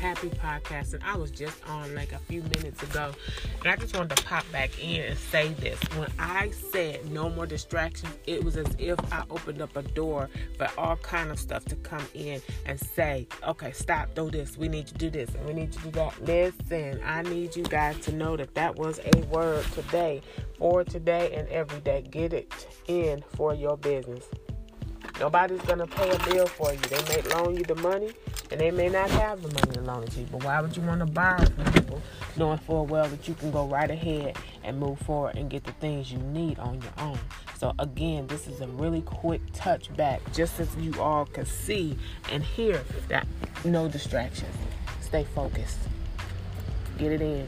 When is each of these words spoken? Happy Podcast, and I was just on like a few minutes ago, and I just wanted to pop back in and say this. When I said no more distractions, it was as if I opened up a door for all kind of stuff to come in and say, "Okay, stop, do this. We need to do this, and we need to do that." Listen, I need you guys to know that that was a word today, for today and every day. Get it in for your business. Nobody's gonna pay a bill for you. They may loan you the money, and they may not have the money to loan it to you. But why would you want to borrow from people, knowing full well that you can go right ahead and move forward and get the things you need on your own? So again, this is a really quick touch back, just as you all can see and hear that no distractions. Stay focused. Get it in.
Happy 0.00 0.30
Podcast, 0.30 0.94
and 0.94 1.04
I 1.04 1.14
was 1.14 1.30
just 1.30 1.62
on 1.68 1.94
like 1.94 2.12
a 2.12 2.18
few 2.18 2.40
minutes 2.40 2.82
ago, 2.82 3.12
and 3.62 3.70
I 3.70 3.76
just 3.76 3.94
wanted 3.94 4.16
to 4.16 4.24
pop 4.24 4.50
back 4.50 4.82
in 4.82 5.02
and 5.02 5.18
say 5.18 5.48
this. 5.52 5.78
When 5.94 6.10
I 6.18 6.50
said 6.52 7.12
no 7.12 7.28
more 7.28 7.44
distractions, 7.44 8.16
it 8.26 8.42
was 8.42 8.56
as 8.56 8.66
if 8.78 8.98
I 9.12 9.24
opened 9.28 9.60
up 9.60 9.76
a 9.76 9.82
door 9.82 10.30
for 10.56 10.70
all 10.78 10.96
kind 10.96 11.30
of 11.30 11.38
stuff 11.38 11.66
to 11.66 11.76
come 11.76 12.06
in 12.14 12.40
and 12.64 12.80
say, 12.80 13.28
"Okay, 13.46 13.72
stop, 13.72 14.14
do 14.14 14.30
this. 14.30 14.56
We 14.56 14.68
need 14.68 14.86
to 14.86 14.94
do 14.94 15.10
this, 15.10 15.34
and 15.34 15.44
we 15.46 15.52
need 15.52 15.70
to 15.72 15.78
do 15.80 15.90
that." 15.90 16.24
Listen, 16.24 16.98
I 17.04 17.20
need 17.20 17.54
you 17.54 17.64
guys 17.64 17.98
to 18.06 18.12
know 18.12 18.38
that 18.38 18.54
that 18.54 18.76
was 18.76 19.00
a 19.04 19.18
word 19.26 19.66
today, 19.74 20.22
for 20.56 20.82
today 20.82 21.34
and 21.34 21.46
every 21.48 21.80
day. 21.80 22.06
Get 22.10 22.32
it 22.32 22.68
in 22.88 23.22
for 23.36 23.54
your 23.54 23.76
business. 23.76 24.24
Nobody's 25.20 25.60
gonna 25.60 25.86
pay 25.86 26.08
a 26.08 26.18
bill 26.30 26.46
for 26.46 26.72
you. 26.72 26.78
They 26.78 27.02
may 27.14 27.22
loan 27.34 27.54
you 27.54 27.62
the 27.62 27.74
money, 27.74 28.10
and 28.50 28.58
they 28.58 28.70
may 28.70 28.88
not 28.88 29.10
have 29.10 29.42
the 29.42 29.48
money 29.52 29.72
to 29.74 29.82
loan 29.82 30.02
it 30.04 30.12
to 30.12 30.20
you. 30.20 30.26
But 30.32 30.44
why 30.44 30.62
would 30.62 30.74
you 30.74 30.82
want 30.82 31.00
to 31.00 31.06
borrow 31.06 31.44
from 31.44 31.72
people, 31.74 32.00
knowing 32.38 32.56
full 32.56 32.86
well 32.86 33.06
that 33.06 33.28
you 33.28 33.34
can 33.34 33.50
go 33.50 33.66
right 33.66 33.90
ahead 33.90 34.38
and 34.64 34.80
move 34.80 34.98
forward 35.00 35.36
and 35.36 35.50
get 35.50 35.64
the 35.64 35.72
things 35.72 36.10
you 36.10 36.16
need 36.18 36.58
on 36.58 36.80
your 36.80 36.92
own? 36.96 37.18
So 37.58 37.74
again, 37.78 38.28
this 38.28 38.48
is 38.48 38.62
a 38.62 38.66
really 38.66 39.02
quick 39.02 39.42
touch 39.52 39.94
back, 39.94 40.22
just 40.32 40.58
as 40.58 40.74
you 40.76 40.98
all 40.98 41.26
can 41.26 41.44
see 41.44 41.98
and 42.32 42.42
hear 42.42 42.82
that 43.08 43.26
no 43.62 43.88
distractions. 43.88 44.56
Stay 45.02 45.24
focused. 45.34 45.80
Get 46.96 47.12
it 47.12 47.20
in. 47.20 47.46